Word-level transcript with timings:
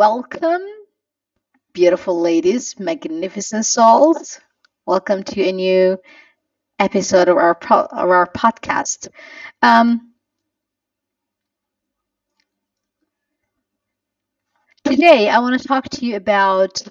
Welcome, 0.00 0.62
beautiful 1.74 2.18
ladies, 2.18 2.78
magnificent 2.80 3.66
souls. 3.66 4.40
Welcome 4.86 5.22
to 5.24 5.42
a 5.42 5.52
new 5.52 5.98
episode 6.78 7.28
of 7.28 7.36
our 7.36 7.54
pro- 7.54 7.84
of 7.84 8.08
our 8.08 8.26
podcast. 8.26 9.08
Um, 9.62 10.12
today, 14.84 15.28
I 15.28 15.38
want 15.40 15.60
to 15.60 15.68
talk 15.68 15.90
to 15.90 16.06
you 16.06 16.16
about 16.16 16.82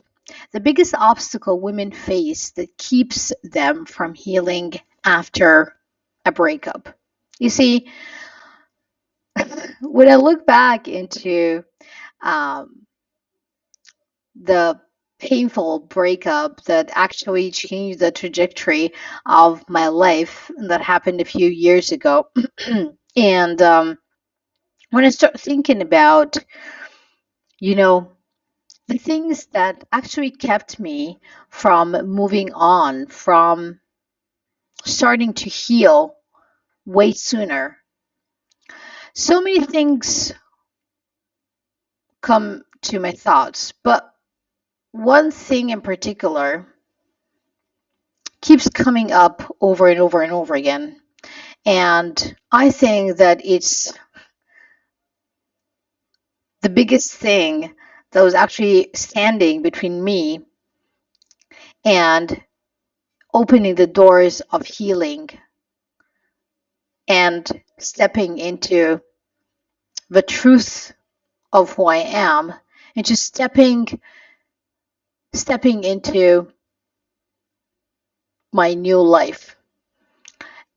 the 0.51 0.59
biggest 0.59 0.93
obstacle 0.93 1.59
women 1.59 1.91
face 1.91 2.51
that 2.51 2.77
keeps 2.77 3.33
them 3.43 3.85
from 3.85 4.13
healing 4.13 4.73
after 5.03 5.75
a 6.25 6.31
breakup. 6.31 6.95
You 7.39 7.49
see, 7.49 7.87
when 9.81 10.09
I 10.09 10.15
look 10.15 10.45
back 10.45 10.87
into 10.87 11.63
um, 12.21 12.85
the 14.41 14.79
painful 15.19 15.79
breakup 15.79 16.63
that 16.63 16.89
actually 16.95 17.51
changed 17.51 17.99
the 17.99 18.11
trajectory 18.11 18.93
of 19.25 19.67
my 19.69 19.87
life 19.89 20.49
that 20.57 20.81
happened 20.81 21.19
a 21.19 21.25
few 21.25 21.49
years 21.49 21.91
ago. 21.91 22.27
and 23.15 23.61
um, 23.61 23.97
when 24.91 25.03
I 25.03 25.09
start 25.09 25.39
thinking 25.39 25.81
about, 25.81 26.37
you 27.59 27.75
know, 27.75 28.13
the 28.87 28.97
things 28.97 29.45
that 29.47 29.83
actually 29.91 30.31
kept 30.31 30.79
me 30.79 31.19
from 31.49 31.91
moving 32.07 32.53
on, 32.53 33.05
from 33.07 33.79
starting 34.85 35.33
to 35.33 35.49
heal 35.49 36.15
way 36.85 37.11
sooner, 37.11 37.77
so 39.13 39.41
many 39.41 39.59
things 39.59 40.33
come 42.21 42.63
to 42.83 42.99
my 42.99 43.11
thoughts, 43.11 43.73
but 43.83 44.11
one 44.91 45.31
thing 45.31 45.69
in 45.71 45.81
particular 45.81 46.67
keeps 48.41 48.69
coming 48.69 49.11
up 49.11 49.55
over 49.61 49.87
and 49.87 49.99
over 49.99 50.21
and 50.21 50.31
over 50.31 50.55
again. 50.55 51.01
And 51.65 52.35
I 52.51 52.71
think 52.71 53.17
that 53.17 53.41
it's 53.45 53.93
the 56.61 56.69
biggest 56.69 57.13
thing 57.13 57.73
that 58.11 58.21
was 58.23 58.33
actually 58.33 58.89
standing 58.95 59.61
between 59.61 60.03
me 60.03 60.45
and 61.85 62.41
opening 63.33 63.75
the 63.75 63.87
doors 63.87 64.41
of 64.51 64.65
healing 64.65 65.29
and 67.07 67.49
stepping 67.79 68.37
into 68.39 69.01
the 70.09 70.21
truth 70.21 70.93
of 71.53 71.73
who 71.73 71.87
I 71.87 71.97
am 71.97 72.53
and 72.95 73.05
just 73.05 73.25
stepping 73.25 73.87
stepping 75.33 75.83
into 75.83 76.47
my 78.51 78.73
new 78.73 79.01
life. 79.01 79.55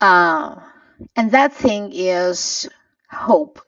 Uh, 0.01 0.57
and 1.17 1.33
that 1.33 1.53
thing 1.55 1.91
is 1.93 2.69
hope. 3.11 3.61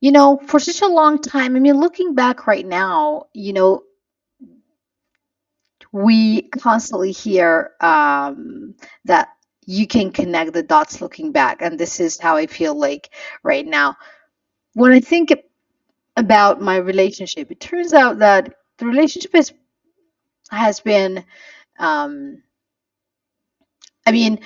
You 0.00 0.12
know, 0.12 0.40
for 0.46 0.60
such 0.60 0.82
a 0.82 0.86
long 0.92 1.20
time, 1.20 1.56
I 1.56 1.60
mean, 1.60 1.80
looking 1.80 2.14
back 2.14 2.46
right 2.46 2.66
now, 2.66 3.26
you 3.34 3.52
know, 3.52 3.82
we 5.92 6.42
constantly 6.42 7.12
hear 7.12 7.70
um, 7.80 8.74
that 9.04 9.28
you 9.66 9.86
can 9.86 10.12
connect 10.12 10.52
the 10.52 10.62
dots 10.62 11.00
looking 11.00 11.32
back. 11.32 11.62
And 11.62 11.78
this 11.78 12.00
is 12.00 12.18
how 12.18 12.36
I 12.36 12.46
feel 12.46 12.74
like 12.74 13.10
right 13.42 13.66
now. 13.66 13.96
When 14.74 14.92
I 14.92 15.00
think 15.00 15.32
about 16.18 16.62
my 16.62 16.76
relationship, 16.78 17.52
it 17.52 17.60
turns 17.60 17.94
out 17.94 18.20
that 18.20 18.54
the 18.78 18.86
relationship 18.86 19.34
has 20.50 20.80
been, 20.80 21.24
um, 21.78 22.42
I 24.06 24.12
mean, 24.12 24.40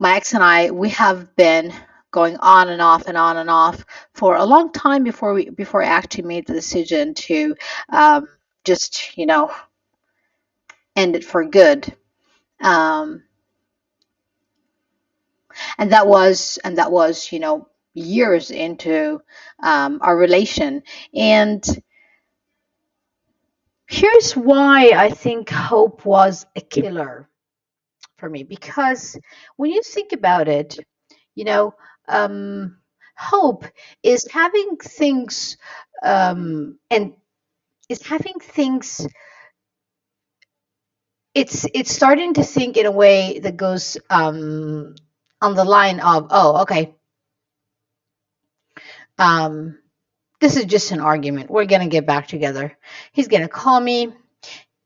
my 0.00 0.16
ex 0.16 0.34
and 0.34 0.42
I, 0.44 0.70
we 0.70 0.90
have 0.90 1.34
been 1.36 1.72
going 2.12 2.36
on 2.38 2.68
and 2.70 2.82
off 2.82 3.06
and 3.08 3.18
on 3.18 3.38
and 3.38 3.50
off 3.50 3.84
for 4.14 4.36
a 4.36 4.44
long 4.44 4.72
time 4.72 5.04
before 5.04 5.34
we 5.34 5.50
before 5.50 5.82
I 5.82 5.88
actually 5.88 6.24
made 6.24 6.46
the 6.46 6.54
decision 6.54 7.14
to 7.14 7.56
um, 7.90 8.28
just 8.64 9.16
you 9.18 9.26
know 9.26 9.52
end 10.96 11.16
it 11.16 11.24
for 11.24 11.44
good. 11.44 11.94
Um, 12.62 13.24
and 15.78 15.92
that 15.92 16.06
was 16.06 16.58
and 16.64 16.78
that 16.78 16.92
was 16.92 17.32
you 17.32 17.40
know 17.40 17.68
years 17.94 18.50
into 18.50 19.20
um, 19.62 20.00
our 20.02 20.16
relation. 20.16 20.82
And 21.14 21.64
here's 23.86 24.32
why 24.34 24.90
i 24.96 25.10
think 25.10 25.50
hope 25.50 26.04
was 26.06 26.46
a 26.56 26.60
killer 26.60 27.28
for 28.18 28.28
me. 28.30 28.42
Because 28.44 29.18
when 29.56 29.70
you 29.70 29.82
think 29.82 30.12
about 30.12 30.48
it 30.48 30.78
you 31.34 31.44
know 31.44 31.74
um, 32.08 32.78
hope 33.16 33.64
is 34.02 34.26
having 34.30 34.76
things 34.76 35.56
um, 36.02 36.78
and 36.90 37.14
is 37.88 38.02
having 38.06 38.34
things 38.40 39.06
it's 41.34 41.66
it's 41.74 41.92
starting 41.92 42.34
to 42.34 42.42
think 42.42 42.76
in 42.76 42.86
a 42.86 42.92
way 42.92 43.40
that 43.40 43.56
goes 43.56 43.96
um, 44.10 44.94
on 45.42 45.54
the 45.54 45.64
line 45.64 46.00
of 46.00 46.28
oh 46.30 46.62
okay 46.62 46.94
um, 49.18 49.78
this 50.40 50.56
is 50.56 50.64
just 50.64 50.90
an 50.92 51.00
argument 51.00 51.50
we're 51.50 51.64
gonna 51.64 51.88
get 51.88 52.06
back 52.06 52.28
together 52.28 52.76
he's 53.12 53.28
gonna 53.28 53.48
call 53.48 53.80
me 53.80 54.12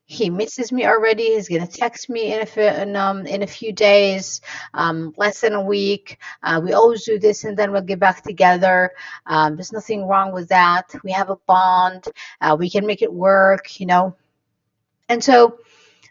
he 0.08 0.30
misses 0.30 0.72
me 0.72 0.86
already. 0.86 1.34
He's 1.34 1.50
gonna 1.50 1.66
text 1.66 2.08
me 2.08 2.32
in 2.32 2.40
a 2.40 2.82
in, 2.82 2.96
um, 2.96 3.26
in 3.26 3.42
a 3.42 3.46
few 3.46 3.72
days, 3.72 4.40
um, 4.72 5.12
less 5.18 5.42
than 5.42 5.52
a 5.52 5.60
week. 5.60 6.16
Uh, 6.42 6.62
we 6.64 6.72
always 6.72 7.04
do 7.04 7.18
this, 7.18 7.44
and 7.44 7.54
then 7.54 7.72
we'll 7.72 7.82
get 7.82 8.00
back 8.00 8.22
together. 8.22 8.92
Um, 9.26 9.56
there's 9.56 9.70
nothing 9.70 10.06
wrong 10.06 10.32
with 10.32 10.48
that. 10.48 10.94
We 11.04 11.12
have 11.12 11.28
a 11.28 11.36
bond. 11.46 12.06
Uh, 12.40 12.56
we 12.58 12.70
can 12.70 12.86
make 12.86 13.02
it 13.02 13.12
work, 13.12 13.78
you 13.78 13.84
know. 13.84 14.16
And 15.10 15.22
so 15.22 15.58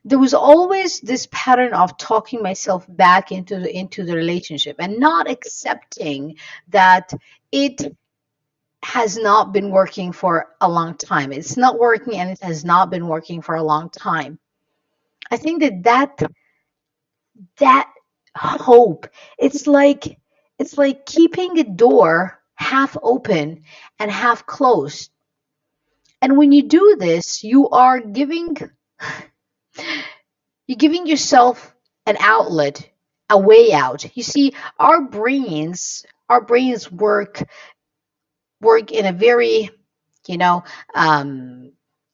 there 0.06 0.20
was 0.20 0.36
always 0.36 1.02
this 1.02 1.28
pattern 1.32 1.74
of 1.74 1.98
talking 1.98 2.44
myself 2.44 2.86
back 2.88 3.32
into 3.32 3.60
the 3.60 3.76
into 3.76 4.06
the 4.06 4.16
relationship 4.16 4.76
and 4.78 5.00
not 5.00 5.28
accepting 5.28 6.36
that 6.68 7.12
it 7.52 7.82
has 8.84 9.18
not 9.18 9.54
been 9.54 9.72
working 9.72 10.12
for 10.12 10.50
a 10.62 10.70
long 10.70 10.96
time. 10.96 11.32
It's 11.34 11.58
not 11.58 11.80
working 11.80 12.16
and 12.16 12.30
it 12.30 12.42
has 12.42 12.64
not 12.66 12.90
been 12.90 13.08
working 13.08 13.42
for 13.42 13.56
a 13.56 13.64
long 13.64 13.90
time. 13.90 14.40
I 15.32 15.38
think 15.38 15.62
that 15.62 15.84
that 15.84 16.32
that 17.60 17.92
hope 18.36 19.08
it's 19.40 19.68
like 19.68 20.20
it's 20.60 20.78
like 20.78 21.06
keeping 21.06 21.60
a 21.60 21.64
door 21.64 22.40
half 22.56 22.98
open 23.02 23.64
and 24.00 24.12
half 24.12 24.46
closed. 24.46 25.12
And 26.22 26.38
when 26.38 26.52
you 26.52 26.64
do 26.64 26.98
this, 27.00 27.44
you 27.44 27.70
are 27.70 28.00
giving 28.00 28.58
you're 30.68 30.78
giving 30.78 31.08
yourself 31.08 31.74
an 32.06 32.18
outlet, 32.20 32.90
a 33.30 33.38
way 33.38 33.74
out. 33.74 34.16
You 34.18 34.24
see, 34.24 34.54
our 34.80 35.02
brains, 35.02 36.06
our 36.30 36.42
brains 36.42 36.92
work 36.92 37.44
work 38.62 38.92
in 38.92 39.06
a 39.06 39.12
very, 39.12 39.70
you 40.28 40.38
know, 40.38 40.64
um, 40.96 41.72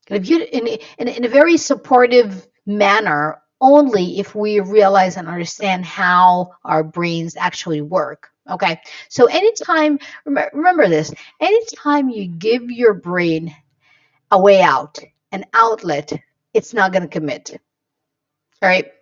in 0.08 0.24
in, 0.24 1.08
in 1.08 1.24
a 1.24 1.28
very 1.28 1.56
supportive 1.56 2.46
manner 2.66 3.40
only 3.60 4.18
if 4.18 4.34
we 4.34 4.60
realize 4.60 5.16
and 5.16 5.28
understand 5.28 5.84
how 5.84 6.52
our 6.64 6.84
brains 6.84 7.36
actually 7.36 7.80
work. 7.80 8.30
Okay, 8.50 8.78
so 9.08 9.24
anytime, 9.24 9.98
remember 10.26 10.86
this, 10.88 11.14
anytime 11.40 12.10
you 12.10 12.26
give 12.26 12.70
your 12.70 12.92
brain 12.92 13.54
a 14.30 14.38
way 14.38 14.60
out, 14.60 14.98
an 15.32 15.46
outlet, 15.54 16.12
it's 16.52 16.74
not 16.74 16.92
going 16.92 17.02
to 17.02 17.08
commit. 17.08 17.58
All 18.62 18.68
right. 18.68 18.92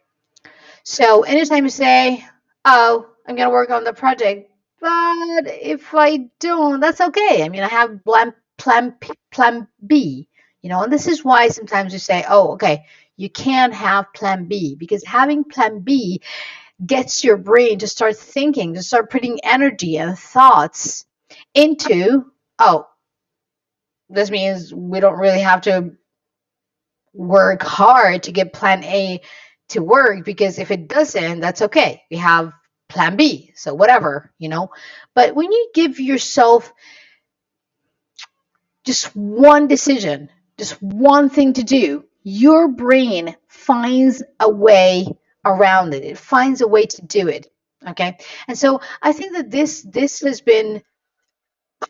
So 0.84 1.22
anytime 1.22 1.64
you 1.64 1.70
say, 1.70 2.24
oh, 2.64 3.08
I'm 3.26 3.34
going 3.34 3.48
to 3.48 3.52
work 3.52 3.70
on 3.70 3.82
the 3.84 3.92
project, 3.92 4.51
but 4.82 5.46
if 5.46 5.94
I 5.94 6.30
don't, 6.40 6.80
that's 6.80 7.00
okay. 7.02 7.44
I 7.44 7.50
mean, 7.50 7.64
I 7.64 7.68
have 7.68 8.04
plan, 8.04 8.34
plan, 8.58 8.96
plan 9.32 9.68
B, 9.86 10.28
you 10.62 10.70
know, 10.70 10.82
and 10.84 10.92
this 10.92 11.08
is 11.08 11.24
why 11.24 11.48
sometimes 11.48 11.94
you 11.94 12.00
say, 12.00 12.26
oh, 12.28 12.54
okay, 12.54 12.86
you 13.16 13.30
can't 13.30 13.74
have 13.74 14.12
plan 14.14 14.46
B 14.48 14.76
because 14.76 15.04
having 15.06 15.44
plan 15.44 15.80
B 15.82 16.22
gets 16.84 17.24
your 17.24 17.38
brain 17.38 17.80
to 17.80 17.88
start 17.88 18.16
thinking, 18.16 18.74
to 18.74 18.82
start 18.82 19.10
putting 19.10 19.40
energy 19.44 19.98
and 19.98 20.18
thoughts 20.18 21.06
into, 21.54 22.26
oh, 22.58 22.86
this 24.10 24.30
means 24.30 24.74
we 24.74 25.00
don't 25.00 25.18
really 25.18 25.40
have 25.40 25.62
to 25.62 25.92
work 27.14 27.62
hard 27.62 28.24
to 28.24 28.32
get 28.32 28.52
plan 28.52 28.84
A 28.84 29.20
to 29.70 29.82
work 29.82 30.24
because 30.24 30.58
if 30.58 30.70
it 30.70 30.88
doesn't, 30.88 31.40
that's 31.40 31.62
okay. 31.62 32.02
We 32.10 32.18
have 32.18 32.52
plan 32.92 33.16
B. 33.16 33.52
So 33.56 33.74
whatever, 33.74 34.32
you 34.38 34.48
know. 34.48 34.70
But 35.14 35.34
when 35.34 35.50
you 35.52 35.70
give 35.74 36.00
yourself 36.00 36.72
just 38.84 39.14
one 39.16 39.68
decision, 39.68 40.30
just 40.58 40.82
one 40.82 41.30
thing 41.30 41.54
to 41.54 41.62
do, 41.62 42.04
your 42.22 42.68
brain 42.68 43.36
finds 43.48 44.22
a 44.40 44.50
way 44.50 45.06
around 45.44 45.94
it. 45.94 46.04
It 46.04 46.18
finds 46.18 46.60
a 46.60 46.68
way 46.68 46.86
to 46.86 47.02
do 47.02 47.28
it. 47.28 47.48
Okay. 47.88 48.18
And 48.48 48.58
so 48.58 48.80
I 49.02 49.12
think 49.12 49.34
that 49.34 49.50
this 49.50 49.82
this 49.82 50.20
has 50.20 50.40
been 50.40 50.82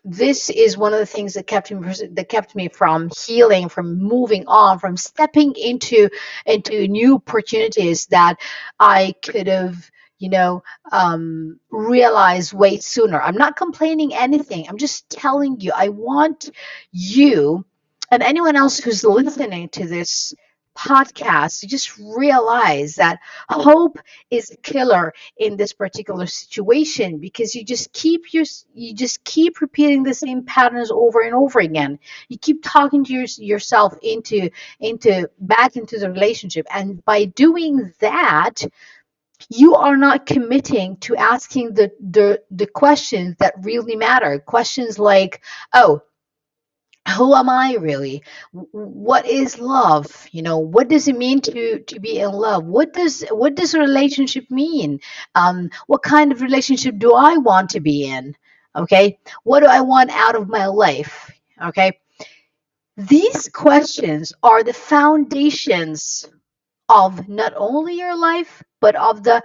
this 0.03 0.49
is 0.49 0.77
one 0.77 0.93
of 0.93 0.99
the 0.99 1.05
things 1.05 1.35
that 1.35 1.47
kept 1.47 1.71
me 1.71 1.93
that 2.11 2.29
kept 2.29 2.55
me 2.55 2.69
from 2.69 3.09
healing 3.25 3.69
from 3.69 3.99
moving 3.99 4.45
on 4.47 4.79
from 4.79 4.97
stepping 4.97 5.53
into 5.55 6.09
into 6.45 6.87
new 6.87 7.15
opportunities 7.15 8.07
that 8.07 8.37
i 8.79 9.13
could 9.23 9.47
have 9.47 9.89
you 10.19 10.29
know 10.29 10.63
um, 10.91 11.59
realized 11.71 12.53
way 12.53 12.79
sooner. 12.79 13.21
I'm 13.21 13.37
not 13.37 13.55
complaining 13.55 14.13
anything. 14.13 14.67
I'm 14.67 14.77
just 14.77 15.09
telling 15.09 15.59
you 15.59 15.71
i 15.75 15.89
want 15.89 16.49
you 16.91 17.65
and 18.11 18.23
anyone 18.23 18.55
else 18.55 18.77
who's 18.77 19.03
listening 19.03 19.69
to 19.69 19.87
this 19.87 20.33
podcast 20.75 21.59
to 21.59 21.67
just 21.67 21.97
realize 21.99 22.95
that 22.95 23.19
hope 23.49 23.99
is 24.31 24.49
a 24.51 24.57
killer 24.57 25.13
in 25.37 25.55
this 25.55 25.71
particular 25.73 26.25
situation 26.25 27.19
because 27.19 27.53
you 27.53 27.63
just 27.63 27.93
keep 27.93 28.33
your 28.33 28.43
you 28.73 28.93
just 28.95 29.23
keep 29.23 29.61
repeating 29.61 30.03
the 30.03 30.13
same 30.13 30.43
patterns 30.45 30.89
over 30.91 31.21
and 31.21 31.35
over 31.35 31.59
again. 31.59 31.99
You 32.27 32.37
keep 32.39 32.63
talking 32.63 33.03
to 33.05 33.13
your, 33.13 33.25
yourself 33.37 33.93
into 34.01 34.49
into 34.79 35.29
back 35.39 35.75
into 35.75 35.99
the 35.99 36.11
relationship. 36.11 36.65
And 36.71 37.03
by 37.05 37.25
doing 37.25 37.93
that 37.99 38.63
you 39.49 39.75
are 39.75 39.97
not 39.97 40.25
committing 40.25 40.97
to 40.97 41.15
asking 41.15 41.73
the 41.73 41.91
the 41.99 42.41
the 42.51 42.67
questions 42.67 43.35
that 43.39 43.53
really 43.61 43.95
matter. 43.95 44.39
Questions 44.39 44.99
like 44.99 45.41
oh 45.73 46.01
who 47.17 47.35
am 47.35 47.49
i 47.49 47.75
really? 47.75 48.23
What 48.51 49.25
is 49.27 49.59
love? 49.59 50.27
You 50.31 50.41
know 50.41 50.57
what 50.59 50.87
does 50.87 51.07
it 51.07 51.17
mean 51.17 51.41
to 51.41 51.79
to 51.79 51.99
be 51.99 52.19
in 52.19 52.31
love? 52.31 52.65
What 52.65 52.93
does 52.93 53.25
what 53.29 53.55
does 53.55 53.73
a 53.73 53.79
relationship 53.79 54.49
mean? 54.49 54.99
Um 55.35 55.69
what 55.87 56.03
kind 56.03 56.31
of 56.31 56.41
relationship 56.41 56.97
do 56.97 57.13
i 57.13 57.37
want 57.37 57.71
to 57.71 57.79
be 57.79 58.05
in? 58.05 58.35
Okay 58.75 59.19
what 59.43 59.59
do 59.61 59.67
i 59.67 59.81
want 59.81 60.11
out 60.11 60.35
of 60.35 60.49
my 60.49 60.67
life? 60.67 61.31
Okay 61.61 61.99
these 62.95 63.49
questions 63.49 64.33
are 64.43 64.63
the 64.63 64.73
foundations 64.73 66.29
of 66.89 67.27
not 67.27 67.53
only 67.55 67.97
your 67.97 68.15
life 68.15 68.61
but 68.83 68.97
of 68.97 69.23
the 69.23 69.41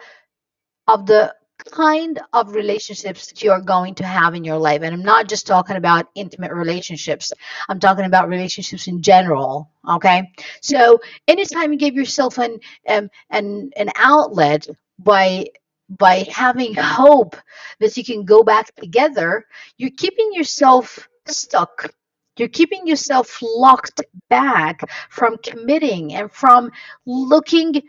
of 0.88 1.06
the 1.06 1.32
kind 1.70 2.20
of 2.32 2.54
relationships 2.54 3.28
that 3.28 3.42
you 3.42 3.52
are 3.52 3.60
going 3.60 3.94
to 3.94 4.04
have 4.04 4.34
in 4.34 4.42
your 4.42 4.58
life. 4.58 4.82
And 4.82 4.92
I'm 4.92 5.02
not 5.02 5.28
just 5.28 5.46
talking 5.46 5.76
about 5.76 6.08
intimate 6.16 6.52
relationships, 6.52 7.32
I'm 7.68 7.78
talking 7.78 8.04
about 8.04 8.28
relationships 8.28 8.88
in 8.88 9.00
general. 9.00 9.70
Okay. 9.88 10.32
So 10.60 10.98
anytime 11.28 11.72
you 11.72 11.78
give 11.78 11.94
yourself 11.94 12.38
an 12.38 12.58
um, 12.88 13.10
an 13.30 13.70
an 13.76 13.90
outlet 13.94 14.66
by 14.98 15.46
by 15.88 16.26
having 16.30 16.74
hope 16.74 17.36
that 17.78 17.96
you 17.96 18.04
can 18.04 18.24
go 18.24 18.42
back 18.42 18.74
together, 18.74 19.46
you're 19.76 19.98
keeping 20.04 20.30
yourself 20.32 21.08
stuck. 21.28 21.94
You're 22.36 22.56
keeping 22.60 22.86
yourself 22.86 23.38
locked 23.42 24.00
back 24.28 24.80
from 25.10 25.38
committing 25.38 26.14
and 26.14 26.30
from 26.30 26.70
looking 27.06 27.82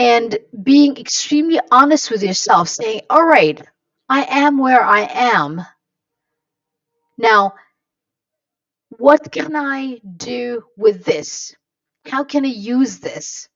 and 0.00 0.38
being 0.62 0.96
extremely 0.96 1.60
honest 1.70 2.10
with 2.10 2.22
yourself, 2.22 2.70
saying, 2.70 3.02
All 3.10 3.22
right, 3.22 3.60
I 4.08 4.24
am 4.30 4.56
where 4.56 4.82
I 4.82 5.02
am. 5.02 5.60
Now, 7.18 7.52
what 8.96 9.30
can 9.30 9.54
I 9.54 10.00
do 10.16 10.64
with 10.78 11.04
this? 11.04 11.54
How 12.06 12.24
can 12.24 12.46
I 12.46 12.48
use 12.48 12.98
this? 13.00 13.50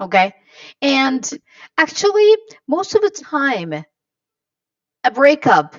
Okay. 0.00 0.32
And 0.80 1.28
actually, 1.76 2.36
most 2.68 2.94
of 2.94 3.02
the 3.02 3.10
time, 3.10 3.74
a 5.02 5.10
breakup 5.10 5.74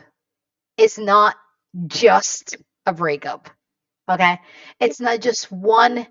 is 0.77 0.97
not 0.99 1.37
just 1.87 2.57
a 2.85 2.91
breakup. 2.91 3.49
Okay. 4.09 4.39
It's 4.81 4.99
not 4.99 5.21
just 5.21 5.49
one 5.49 6.05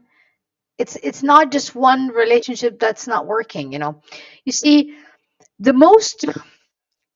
it's 0.79 0.97
it's 1.03 1.23
not 1.23 1.53
just 1.53 1.75
one 1.75 2.09
relationship 2.09 2.79
that's 2.79 3.07
not 3.07 3.27
working 3.27 3.73
you 3.73 3.79
know. 3.79 4.03
You 4.45 4.53
see 4.53 4.97
the 5.59 5.73
most 5.73 6.25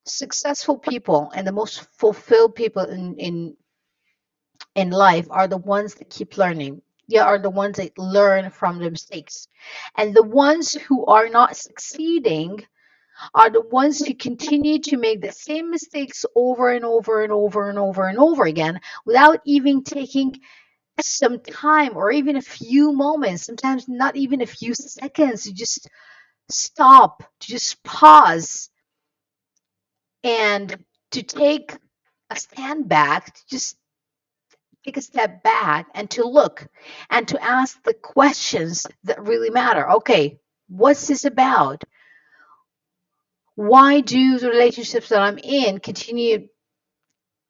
successful 0.05 0.77
people 0.77 1.31
and 1.35 1.47
the 1.47 1.51
most 1.51 1.87
fulfilled 1.97 2.55
people 2.55 2.83
in 2.83 3.15
in 3.17 3.55
in 4.75 4.91
life 4.91 5.27
are 5.29 5.47
the 5.47 5.57
ones 5.57 5.95
that 5.95 6.09
keep 6.09 6.37
learning. 6.37 6.81
They 7.09 7.17
are 7.17 7.39
the 7.39 7.49
ones 7.49 7.77
that 7.77 7.97
learn 7.97 8.49
from 8.49 8.79
their 8.79 8.91
mistakes. 8.91 9.47
And 9.97 10.15
the 10.15 10.23
ones 10.23 10.73
who 10.73 11.05
are 11.05 11.29
not 11.29 11.57
succeeding 11.57 12.65
are 13.35 13.49
the 13.49 13.61
ones 13.61 13.99
who 13.99 14.13
continue 14.15 14.79
to 14.79 14.97
make 14.97 15.21
the 15.21 15.31
same 15.31 15.69
mistakes 15.69 16.25
over 16.35 16.69
and 16.69 16.85
over 16.85 17.23
and 17.23 17.31
over 17.31 17.69
and 17.69 17.79
over 17.79 18.07
and 18.07 18.17
over 18.17 18.45
again 18.45 18.79
without 19.05 19.39
even 19.45 19.83
taking 19.83 20.39
some 21.01 21.39
time 21.39 21.95
or 21.95 22.11
even 22.11 22.35
a 22.35 22.41
few 22.41 22.91
moments, 22.93 23.45
sometimes 23.45 23.87
not 23.87 24.15
even 24.15 24.41
a 24.41 24.45
few 24.45 24.73
seconds, 24.73 25.43
to 25.43 25.53
just 25.53 25.89
stop, 26.49 27.23
to 27.39 27.47
just 27.47 27.83
pause 27.83 28.69
and 30.23 30.77
to 31.11 31.23
take 31.23 31.75
a 32.29 32.35
stand 32.35 32.87
back, 32.87 33.33
to 33.33 33.41
just 33.49 33.77
take 34.85 34.97
a 34.97 35.01
step 35.01 35.43
back 35.43 35.87
and 35.93 36.09
to 36.11 36.27
look 36.27 36.67
and 37.09 37.27
to 37.27 37.41
ask 37.43 37.81
the 37.83 37.93
questions 37.93 38.85
that 39.03 39.25
really 39.25 39.49
matter. 39.49 39.89
Okay, 39.91 40.39
what's 40.67 41.07
this 41.07 41.25
about? 41.25 41.83
Why 43.55 44.01
do 44.01 44.39
the 44.39 44.49
relationships 44.49 45.09
that 45.09 45.21
I'm 45.21 45.37
in 45.37 45.79
continue 45.79 46.47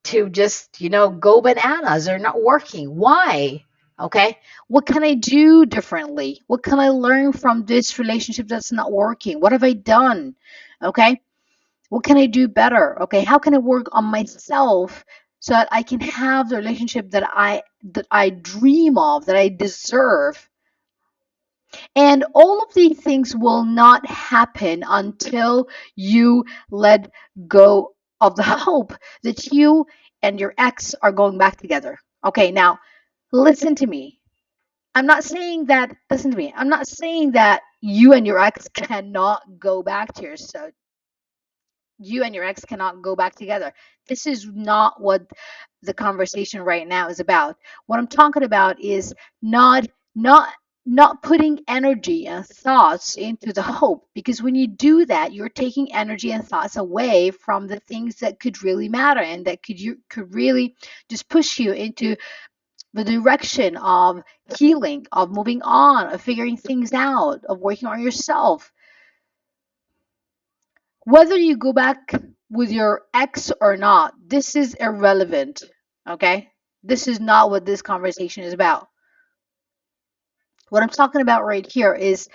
to 0.06 0.30
just, 0.30 0.82
you 0.82 0.90
know, 0.90 1.10
go 1.10 1.42
bananas. 1.42 2.06
They're 2.06 2.20
not 2.20 2.42
working. 2.42 2.96
Why? 2.96 3.64
Okay. 4.00 4.38
What 4.68 4.86
can 4.86 5.04
I 5.04 5.14
do 5.14 5.66
differently? 5.66 6.42
What 6.48 6.64
can 6.64 6.80
I 6.80 6.90
learn 6.90 7.34
from 7.34 7.66
this 7.66 8.00
relationship 8.00 8.48
that's 8.48 8.72
not 8.72 8.92
working? 8.92 9.40
What 9.40 9.52
have 9.52 9.64
I 9.64 9.74
done? 9.74 10.36
Okay. 10.82 11.22
What 11.90 12.04
can 12.04 12.18
I 12.18 12.26
do 12.26 12.48
better? 12.48 13.02
Okay. 13.04 13.24
How 13.24 13.40
can 13.40 13.54
I 13.54 13.60
work 13.60 13.88
on 13.92 14.06
myself 14.06 15.06
so 15.40 15.54
that 15.54 15.70
I 15.72 15.84
can 15.84 16.00
have 16.00 16.50
the 16.50 16.58
relationship 16.58 17.12
that 17.12 17.24
I 17.32 17.64
that 17.94 18.08
I 18.10 18.30
dream 18.32 18.98
of, 18.98 19.26
that 19.28 19.36
I 19.36 19.50
deserve? 19.50 20.50
And 21.96 22.26
all 22.34 22.64
of 22.64 22.74
these 22.74 23.00
things 23.00 23.36
will 23.36 23.66
not 23.66 24.06
happen 24.08 24.84
until 24.88 25.68
you 25.96 26.46
let 26.72 27.12
go 27.48 27.96
of 28.24 28.38
the 28.38 28.44
hope 28.46 28.94
that 29.24 29.48
you 29.54 29.88
and 30.24 30.40
your 30.40 30.56
ex 30.60 30.96
are 31.04 31.14
going 31.14 31.38
back 31.40 31.58
together. 31.58 32.00
Okay, 32.26 32.52
now 32.52 32.80
listen 33.34 33.76
to 33.78 33.88
me. 33.88 34.20
I'm 34.96 35.08
not 35.08 35.24
saying 35.26 35.68
that, 35.68 35.96
listen 36.12 36.32
to 36.32 36.38
me. 36.38 36.54
I'm 36.56 36.70
not 36.70 36.88
saying 36.88 37.34
that 37.34 37.62
you 37.82 38.14
and 38.14 38.28
your 38.28 38.40
ex 38.40 38.68
cannot 38.70 39.44
go 39.60 39.84
back 39.84 40.14
to 40.16 40.24
your 40.24 40.38
so 40.38 40.72
you 42.00 42.24
and 42.24 42.36
your 42.36 42.46
ex 42.46 42.66
cannot 42.66 43.02
go 43.04 43.16
back 43.16 43.36
together. 43.36 43.74
This 44.08 44.28
is 44.28 44.48
not 44.48 45.02
what 45.02 45.24
the 45.84 45.94
conversation 45.94 46.62
right 46.62 46.88
now 46.88 47.10
is 47.10 47.22
about. 47.22 47.58
What 47.88 48.00
I'm 48.00 48.08
talking 48.08 48.44
about 48.44 48.82
is 48.82 49.14
not 49.42 49.88
not 50.16 50.50
not 50.86 51.22
putting 51.24 51.60
energy 51.68 52.28
and 52.28 52.46
thoughts 52.46 53.16
into 53.16 53.54
the 53.54 53.62
hope 53.62 54.06
because 54.14 54.42
when 54.42 54.54
you 54.54 54.68
do 54.68 55.06
that 55.06 55.32
you're 55.32 55.50
taking 55.50 55.94
energy 55.94 56.32
and 56.32 56.46
thoughts 56.46 56.76
away 56.76 57.32
from 57.32 57.68
the 57.68 57.80
things 57.82 58.18
that 58.18 58.40
could 58.40 58.62
really 58.64 58.90
matter 58.90 59.22
and 59.22 59.46
that 59.46 59.64
could 59.64 59.80
you 59.80 59.98
could 60.10 60.34
really 60.34 60.76
just 61.10 61.30
push 61.30 61.58
you 61.58 61.72
into 61.72 62.16
the 62.94 63.04
direction 63.04 63.78
of 63.78 64.22
healing 64.58 65.08
of 65.14 65.32
moving 65.32 65.62
on 65.62 66.14
of 66.14 66.22
figuring 66.22 66.58
things 66.58 66.92
out 66.94 67.44
of 67.46 67.60
working 67.60 67.88
on 67.88 68.02
yourself. 68.02 68.72
Whether 71.06 71.38
you 71.38 71.58
go 71.58 71.74
back 71.74 72.12
with 72.50 72.72
your 72.72 73.04
ex 73.14 73.52
or 73.62 73.78
not 73.78 74.14
this 74.28 74.56
is 74.56 74.74
irrelevant 74.76 75.64
okay? 76.08 76.50
This 76.84 77.08
is 77.08 77.22
not 77.22 77.50
what 77.50 77.66
this 77.66 77.82
conversation 77.82 78.44
is 78.44 78.54
about 78.54 78.90
what 80.74 80.82
I'm 80.82 80.90
talking 80.90 81.22
about 81.22 81.46
right 81.46 81.72
here 81.72 81.94
is 81.94 82.28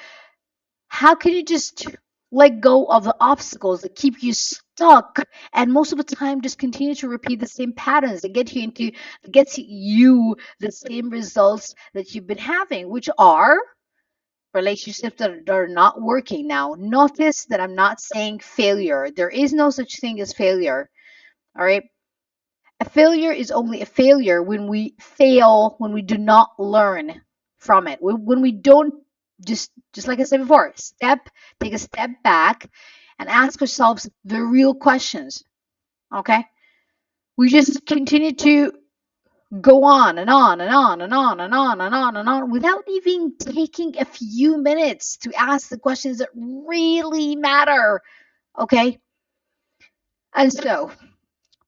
how 0.87 1.16
can 1.16 1.33
you 1.33 1.45
just 1.45 1.88
let 2.30 2.61
go 2.61 2.85
of 2.85 3.02
the 3.02 3.16
obstacles 3.18 3.80
that 3.83 3.97
keep 3.97 4.23
you 4.23 4.33
stuck 4.33 5.18
and 5.54 5.73
most 5.73 5.90
of 5.90 5.99
the 5.99 6.04
time 6.04 6.40
just 6.40 6.57
continue 6.57 6.95
to 6.95 7.09
repeat 7.09 7.40
the 7.40 7.49
same 7.49 7.73
patterns 7.73 8.21
that 8.21 8.35
get 8.35 8.54
you 8.54 8.62
into 8.62 8.92
gets 9.33 9.59
you 9.59 10.37
the 10.61 10.71
same 10.71 11.11
results 11.11 11.75
that 11.95 12.14
you've 12.14 12.28
been 12.28 12.38
having 12.38 12.88
which 12.88 13.09
are 13.18 13.59
relationships 14.54 15.16
that 15.18 15.50
are 15.50 15.66
not 15.66 16.00
working. 16.00 16.47
Now 16.47 16.76
notice 16.78 17.45
that 17.47 17.61
i'm 17.61 17.75
not 17.75 18.00
saying 18.00 18.38
failure. 18.38 19.09
There 19.14 19.30
is 19.30 19.52
no 19.52 19.71
such 19.71 19.99
thing 20.00 20.21
as 20.21 20.33
failure 20.33 20.88
all 21.59 21.64
right? 21.64 21.83
A 22.78 22.85
failure 22.88 23.33
is 23.33 23.50
only 23.50 23.83
a 23.83 23.87
failure 23.87 24.45
when 24.45 24.68
we 24.68 24.95
fail 25.00 25.75
when 25.78 25.92
we 25.92 26.02
do 26.02 26.16
not 26.16 26.50
learn 26.57 27.21
from 27.59 27.88
it. 27.88 27.99
When 28.00 28.43
we 28.43 28.53
don't 28.53 28.95
just 29.47 29.71
just 29.95 30.09
like 30.09 30.21
i 30.21 30.25
said 30.25 30.41
before 30.41 30.73
step 30.77 31.29
take 31.61 31.73
a 31.73 31.79
step 31.79 32.11
back 32.25 32.69
and 33.21 33.29
ask 33.29 33.61
ourselves 33.62 34.11
the 34.25 34.43
real 34.43 34.75
questions 34.75 35.45
okay? 36.15 36.45
We 37.37 37.50
just 37.50 37.87
continue 37.87 38.33
to 38.35 38.73
go 39.61 39.85
on 39.85 40.19
and 40.19 40.31
on 40.31 40.61
and 40.61 40.73
on 40.75 41.00
and 41.00 41.15
on 41.15 41.41
and 41.41 41.55
on 41.55 41.81
and 41.81 41.95
on 41.95 42.17
and 42.17 42.29
on 42.29 42.50
without 42.50 42.85
even 42.88 43.35
taking 43.38 43.99
a 43.99 44.05
few 44.05 44.59
minutes 44.59 45.19
to 45.19 45.33
ask 45.35 45.69
the 45.69 45.79
questions 45.79 46.19
that 46.19 46.31
really 46.35 47.37
matter 47.37 48.03
okay? 48.59 48.99
And 50.35 50.53
so 50.53 50.93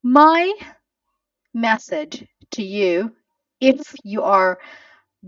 my 0.03 0.53
message 1.55 2.27
to 2.53 2.63
you 2.63 3.15
if 3.61 3.95
you 4.05 4.23
are 4.23 4.59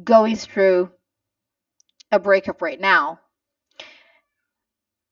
going 0.03 0.37
through 0.37 0.91
a 2.11 2.19
breakup 2.19 2.63
right 2.63 2.81
now. 2.81 3.21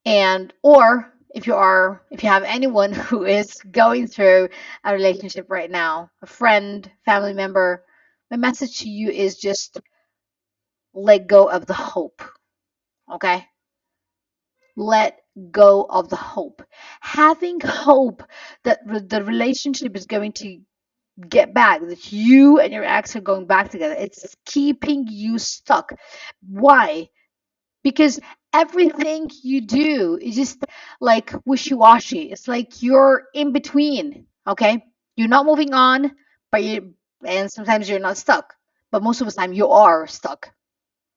And 0.05 0.53
or 0.63 1.13
if 1.33 1.47
you 1.47 1.55
are 1.55 2.03
if 2.11 2.23
you 2.23 2.29
have 2.29 2.43
anyone 2.43 2.93
who 2.93 3.25
is 3.25 3.55
going 3.71 4.07
through 4.07 4.49
a 4.83 4.93
relationship 4.93 5.45
right 5.49 5.71
now 5.71 6.09
a 6.21 6.25
friend 6.25 6.89
family 7.05 7.33
member 7.33 7.85
my 8.29 8.35
message 8.37 8.79
to 8.79 8.89
you 8.89 9.09
is 9.09 9.37
just 9.37 9.79
let 10.93 11.27
go 11.27 11.49
of 11.49 11.65
the 11.65 11.73
hope 11.73 12.21
okay? 13.11 13.45
Let 14.75 15.19
go 15.51 15.85
of 15.89 16.09
the 16.09 16.15
hope. 16.15 16.63
Having 17.01 17.59
hope 17.61 18.23
that 18.63 18.79
the 19.09 19.23
relationship 19.23 19.95
is 19.95 20.05
going 20.05 20.33
to 20.33 20.61
get 21.29 21.53
back 21.53 21.81
that 21.81 22.11
you 22.11 22.59
and 22.59 22.73
your 22.73 22.83
ex 22.83 23.15
are 23.15 23.21
going 23.21 23.45
back 23.45 23.69
together. 23.69 23.95
It's 23.97 24.35
keeping 24.45 25.07
you 25.07 25.37
stuck. 25.39 25.93
Why? 26.47 27.09
Because 27.83 28.19
everything 28.53 29.29
you 29.43 29.61
do 29.61 30.17
is 30.21 30.35
just 30.35 30.63
like 30.99 31.33
wishy-washy. 31.45 32.31
It's 32.31 32.47
like 32.47 32.81
you're 32.81 33.23
in 33.33 33.51
between 33.53 34.25
okay? 34.47 34.83
You're 35.15 35.27
not 35.27 35.45
moving 35.45 35.73
on 35.73 36.15
but 36.51 36.63
you 36.63 36.93
and 37.25 37.51
sometimes 37.51 37.89
you're 37.89 37.99
not 37.99 38.17
stuck. 38.17 38.53
But 38.91 39.03
most 39.03 39.21
of 39.21 39.27
the 39.27 39.33
time 39.33 39.53
you 39.53 39.69
are 39.69 40.07
stuck 40.07 40.51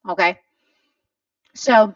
okay? 0.09 0.39
So 1.55 1.95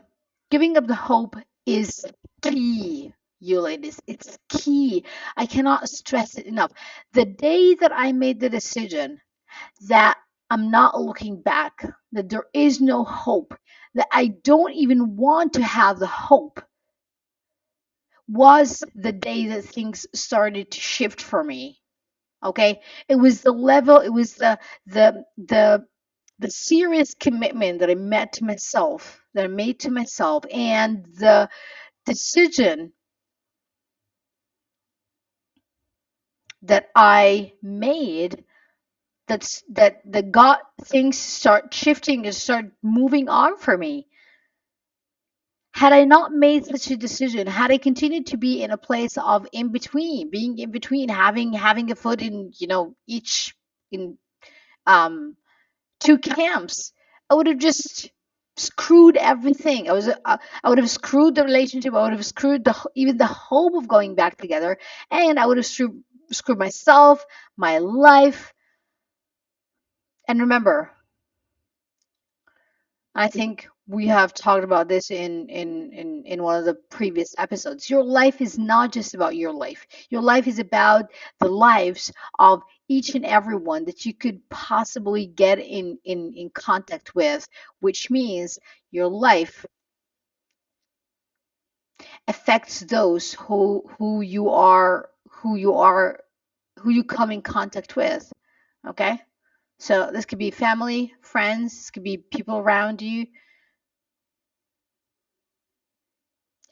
giving 0.50 0.76
up 0.76 0.86
the 0.86 0.94
hope 0.94 1.36
is 1.66 2.04
key 2.42 3.12
you 3.40 3.60
ladies. 3.60 4.00
It's 4.06 4.38
key. 4.48 5.04
I 5.36 5.46
cannot 5.46 5.88
stress 5.88 6.36
it 6.38 6.46
enough. 6.46 6.72
The 7.12 7.24
day 7.24 7.74
that 7.76 7.92
I 7.94 8.12
made 8.12 8.40
the 8.40 8.50
decision 8.50 9.20
that 9.88 10.18
I'm 10.50 10.70
not 10.70 11.00
looking 11.00 11.42
back, 11.42 11.84
that 12.12 12.28
there 12.28 12.46
is 12.54 12.80
no 12.80 13.04
hope, 13.04 13.54
that 13.94 14.08
I 14.12 14.28
don't 14.28 14.74
even 14.74 15.16
want 15.16 15.54
to 15.54 15.62
have 15.62 15.98
the 15.98 16.06
hope, 16.06 16.60
was 18.28 18.84
the 18.94 19.12
day 19.12 19.48
that 19.48 19.64
things 19.64 20.06
started 20.14 20.70
to 20.72 20.80
shift 20.80 21.20
for 21.22 21.42
me. 21.44 21.80
Okay? 22.44 22.80
It 23.08 23.16
was 23.16 23.42
the 23.42 23.52
level, 23.52 23.98
it 23.98 24.10
was 24.10 24.34
the 24.34 24.58
the 24.86 25.24
the 25.38 25.84
the 26.40 26.50
serious 26.50 27.14
commitment 27.14 27.80
that 27.80 27.90
I 27.90 27.94
made 27.94 28.32
to 28.34 28.44
myself, 28.44 29.20
that 29.34 29.44
I 29.44 29.48
made 29.48 29.80
to 29.80 29.90
myself, 29.90 30.44
and 30.52 31.04
the 31.18 31.48
decision 32.06 32.92
that 36.62 36.88
I 36.94 37.52
made 37.62 38.44
that's 39.28 39.62
that 39.70 40.02
the 40.10 40.22
got 40.22 40.60
things 40.84 41.18
start 41.18 41.72
shifting 41.74 42.26
and 42.26 42.34
start 42.34 42.66
moving 42.82 43.28
on 43.28 43.56
for 43.58 43.76
me. 43.76 44.06
Had 45.74 45.92
I 45.92 46.04
not 46.04 46.32
made 46.32 46.64
such 46.66 46.90
a 46.90 46.96
decision, 46.96 47.46
had 47.46 47.70
I 47.70 47.78
continued 47.78 48.26
to 48.28 48.36
be 48.36 48.62
in 48.62 48.70
a 48.70 48.76
place 48.76 49.16
of 49.16 49.46
in 49.52 49.70
between, 49.70 50.28
being 50.30 50.58
in 50.58 50.70
between, 50.72 51.08
having 51.08 51.52
having 51.52 51.90
a 51.90 51.94
foot 51.94 52.20
in, 52.20 52.52
you 52.58 52.66
know, 52.66 52.94
each 53.06 53.54
in 53.92 54.18
um 54.86 55.36
two 56.00 56.18
camps, 56.18 56.92
I 57.30 57.34
would 57.34 57.46
have 57.48 57.58
just 57.58 58.10
screwed 58.56 59.16
everything. 59.16 59.88
I 59.90 59.92
was 59.94 60.08
uh, 60.08 60.38
I 60.64 60.68
would 60.68 60.78
have 60.78 60.90
screwed 60.90 61.34
the 61.36 61.44
relationship. 61.44 61.94
I 61.94 62.02
would 62.02 62.12
have 62.14 62.26
screwed 62.26 62.64
the 62.64 62.74
even 62.96 63.16
the 63.18 63.26
hope 63.26 63.74
of 63.74 63.88
going 63.88 64.14
back 64.16 64.38
together, 64.38 64.78
and 65.10 65.38
I 65.40 65.46
would 65.46 65.58
have 65.58 65.66
screwed 65.66 66.02
screw 66.30 66.54
myself, 66.56 67.24
my 67.56 67.78
life. 67.78 68.52
And 70.28 70.40
remember, 70.40 70.92
I 73.14 73.28
think 73.28 73.68
we 73.86 74.06
have 74.06 74.32
talked 74.34 74.64
about 74.64 74.88
this 74.88 75.10
in, 75.10 75.48
in 75.48 75.92
in 75.92 76.24
in 76.24 76.42
one 76.42 76.58
of 76.58 76.64
the 76.64 76.74
previous 76.74 77.34
episodes. 77.38 77.90
Your 77.90 78.02
life 78.04 78.40
is 78.40 78.58
not 78.58 78.92
just 78.92 79.14
about 79.14 79.36
your 79.36 79.52
life. 79.52 79.86
Your 80.10 80.22
life 80.22 80.46
is 80.46 80.58
about 80.58 81.06
the 81.40 81.48
lives 81.48 82.12
of 82.38 82.62
each 82.88 83.14
and 83.14 83.24
every 83.26 83.56
one 83.56 83.84
that 83.86 84.06
you 84.06 84.14
could 84.14 84.48
possibly 84.50 85.26
get 85.26 85.58
in 85.58 85.98
in 86.04 86.32
in 86.34 86.50
contact 86.50 87.14
with, 87.14 87.46
which 87.80 88.10
means 88.10 88.58
your 88.90 89.08
life 89.08 89.66
affects 92.28 92.80
those 92.80 93.32
who 93.34 93.82
who 93.98 94.20
you 94.20 94.50
are 94.50 95.08
who 95.38 95.56
you 95.56 95.74
are 95.74 96.20
who 96.80 96.90
you 96.90 97.04
come 97.04 97.30
in 97.30 97.42
contact 97.42 97.96
with 97.96 98.32
okay? 98.86 99.20
So 99.78 100.10
this 100.12 100.24
could 100.24 100.38
be 100.38 100.50
family 100.50 101.12
friends 101.22 101.74
this 101.74 101.90
could 101.90 102.04
be 102.04 102.16
people 102.18 102.58
around 102.58 103.02
you. 103.02 103.26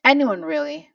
Anyone 0.04 0.42
really. 0.42 0.88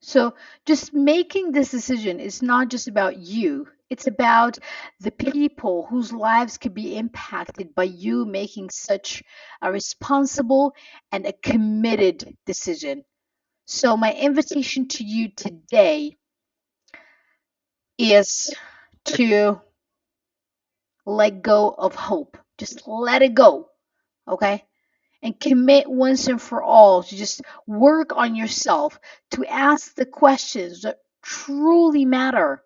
So 0.00 0.34
just 0.66 0.92
making 0.92 1.52
this 1.52 1.70
decision 1.70 2.18
is 2.18 2.42
not 2.42 2.68
just 2.68 2.88
about 2.88 3.18
you. 3.18 3.68
It's 3.88 4.06
about 4.06 4.58
the 5.00 5.10
people 5.12 5.86
whose 5.88 6.12
lives 6.12 6.58
could 6.58 6.74
be 6.74 6.96
impacted 6.96 7.74
by 7.74 7.84
you 7.84 8.24
making 8.24 8.70
such 8.70 9.22
a 9.60 9.70
responsible 9.70 10.74
and 11.12 11.26
a 11.26 11.32
committed 11.32 12.36
decision. 12.46 13.04
So 13.66 13.96
my 13.96 14.12
invitation 14.12 14.88
to 14.88 15.04
you 15.04 15.28
today 15.36 16.16
is 18.02 18.52
to 19.04 19.60
let 21.06 21.42
go 21.42 21.70
of 21.70 21.94
hope. 21.94 22.36
Just 22.58 22.86
let 22.86 23.22
it 23.22 23.34
go. 23.34 23.68
Okay? 24.26 24.64
And 25.22 25.38
commit 25.38 25.88
once 25.88 26.26
and 26.26 26.42
for 26.42 26.62
all 26.62 27.04
to 27.04 27.16
just 27.16 27.42
work 27.66 28.16
on 28.16 28.34
yourself, 28.34 28.98
to 29.32 29.46
ask 29.46 29.94
the 29.94 30.06
questions 30.06 30.82
that 30.82 30.98
truly 31.22 32.04
matter. 32.04 32.62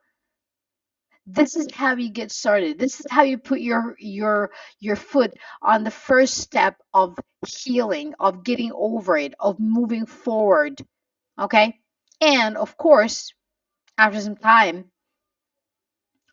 This 1.26 1.56
is 1.56 1.66
how 1.72 1.96
you 1.96 2.08
get 2.10 2.30
started. 2.30 2.78
This 2.78 3.00
is 3.00 3.06
how 3.10 3.22
you 3.22 3.36
put 3.36 3.60
your 3.60 3.96
your 3.98 4.52
your 4.78 4.96
foot 4.96 5.34
on 5.60 5.82
the 5.82 5.90
first 5.90 6.38
step 6.38 6.80
of 6.94 7.18
healing, 7.46 8.14
of 8.20 8.44
getting 8.44 8.72
over 8.72 9.18
it, 9.18 9.34
of 9.40 9.58
moving 9.58 10.06
forward. 10.06 10.80
Okay? 11.38 11.80
And 12.20 12.56
of 12.56 12.76
course, 12.76 13.34
after 13.98 14.20
some 14.20 14.36
time, 14.36 14.90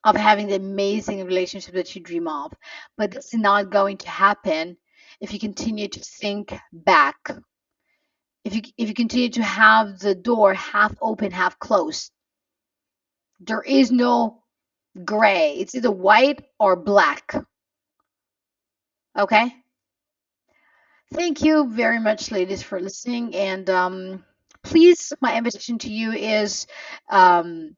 of 0.04 0.16
having 0.16 0.48
the 0.48 0.56
amazing 0.56 1.26
relationship 1.26 1.76
that 1.76 1.96
you 1.96 2.02
dream 2.02 2.28
of. 2.28 2.54
But 2.98 3.16
it's 3.16 3.34
not 3.34 3.70
going 3.70 3.98
to 3.98 4.10
happen 4.10 4.78
if 5.22 5.34
you 5.34 5.40
continue 5.40 5.88
to 5.88 6.00
think 6.00 6.54
back. 6.72 7.18
If 8.44 8.56
you 8.56 8.62
if 8.78 8.90
you 8.90 8.94
continue 8.94 9.30
to 9.30 9.44
have 9.44 10.00
the 10.00 10.16
door 10.16 10.54
half 10.54 10.96
open, 11.02 11.32
half 11.32 11.58
closed. 11.60 12.12
There 13.40 13.62
is 13.62 13.92
no 13.92 14.44
gray. 15.04 15.56
It's 15.60 15.76
either 15.76 15.92
white 15.92 16.44
or 16.60 16.76
black. 16.76 17.36
Okay? 19.18 19.54
Thank 21.14 21.44
you 21.44 21.70
very 21.70 22.00
much, 22.00 22.32
ladies, 22.32 22.64
for 22.64 22.80
listening. 22.80 23.36
And 23.36 23.70
um, 23.70 24.26
please, 24.64 25.14
my 25.22 25.38
invitation 25.38 25.78
to 25.80 25.92
you 25.92 26.12
is 26.12 26.66
um, 27.10 27.76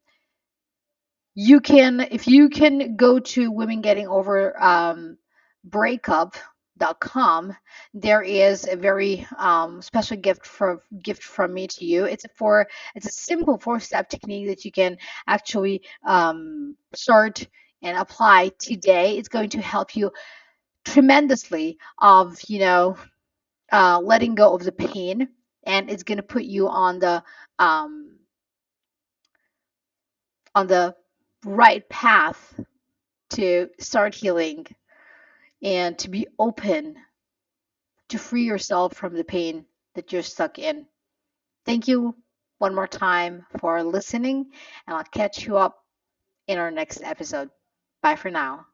you 1.36 1.60
can 1.60 2.00
if 2.12 2.28
you 2.28 2.50
can 2.50 2.96
go 2.96 3.20
to 3.20 3.52
women 3.52 3.82
getting 3.82 4.08
over 4.08 4.62
um, 4.62 5.18
breakup.com 5.66 7.56
there 7.94 8.22
is 8.22 8.68
a 8.68 8.76
very 8.76 9.28
um, 9.38 9.82
special 9.82 10.18
gift 10.18 10.46
for 10.46 10.84
gift 11.02 11.24
from 11.24 11.54
me 11.54 11.68
to 11.68 11.86
you. 11.86 12.06
It's 12.06 12.26
for 12.36 12.68
it's 12.96 13.08
a 13.08 13.12
simple 13.12 13.58
four 13.58 13.80
step 13.80 14.10
technique 14.10 14.48
that 14.48 14.66
you 14.66 14.72
can 14.72 14.98
actually 15.28 15.84
um, 16.06 16.76
start 16.94 17.48
and 17.82 17.98
apply 17.98 18.52
today. 18.60 19.18
It's 19.18 19.30
going 19.30 19.50
to 19.50 19.62
help 19.62 19.96
you 19.96 20.12
tremendously 20.86 21.78
of 22.00 22.40
you 22.48 22.60
know 22.60 22.98
uh, 23.72 24.00
letting 24.00 24.36
go 24.36 24.54
of 24.56 24.64
the 24.64 24.72
pain 24.72 25.30
and 25.66 25.90
it's 25.90 26.04
going 26.04 26.18
to 26.18 26.24
put 26.24 26.44
you 26.44 26.68
on 26.70 27.00
the 27.00 27.24
um, 27.60 28.18
on 30.54 30.68
the 30.68 30.96
right 31.46 31.88
path 31.90 32.60
to 33.32 33.70
start 33.80 34.16
healing 34.16 34.66
and 35.64 35.98
to 36.00 36.10
be 36.10 36.28
open 36.40 36.96
to 38.10 38.18
free 38.20 38.44
yourself 38.44 38.94
from 38.96 39.16
the 39.16 39.24
pain 39.24 39.66
that 39.96 40.12
you're 40.12 40.22
stuck 40.24 40.60
in. 40.60 40.86
Thank 41.66 41.88
you 41.88 42.16
one 42.60 42.76
more 42.76 42.88
time 42.88 43.46
for 43.60 43.84
listening, 43.84 44.52
and 44.88 44.98
I'll 44.98 45.04
catch 45.04 45.46
you 45.46 45.58
up 45.58 45.84
in 46.48 46.58
our 46.58 46.72
next 46.72 47.02
episode. 47.04 47.50
Bye 48.02 48.16
for 48.16 48.30
now. 48.32 48.66